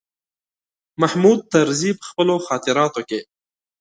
محمود 1.01 1.39
طرزي 1.53 1.91
په 1.99 2.03
خپلو 2.09 2.35
خاطراتو 2.47 3.01
کې. 3.09 3.19